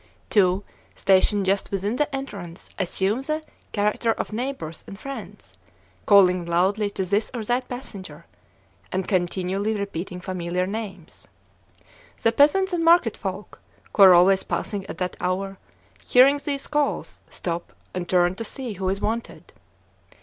Two, 0.31 0.63
stationed 0.95 1.45
just 1.45 1.69
within 1.69 1.97
the 1.97 2.15
entrance, 2.15 2.71
assume 2.79 3.21
the 3.21 3.43
character 3.71 4.13
of 4.13 4.33
neighbors 4.33 4.83
and 4.87 4.97
friends, 4.97 5.59
calling 6.07 6.43
loudly 6.43 6.89
to 6.89 7.05
this 7.05 7.29
or 7.35 7.43
that 7.43 7.69
passenger, 7.69 8.25
and 8.91 9.07
continually 9.07 9.75
repeating 9.75 10.19
familiar 10.19 10.65
names. 10.65 11.27
The 12.23 12.31
peasants 12.31 12.73
and 12.73 12.83
market 12.83 13.15
folk, 13.15 13.61
who 13.95 14.01
are 14.01 14.15
always 14.15 14.41
passing 14.41 14.87
at 14.87 14.97
that 14.97 15.17
hour, 15.19 15.59
hearing 16.03 16.39
these 16.43 16.65
calls, 16.65 17.19
stop, 17.29 17.71
and 17.93 18.09
turn 18.09 18.33
to 18.33 18.43
see 18.43 18.73
who 18.73 18.89
is 18.89 19.01
wanted. 19.01 19.53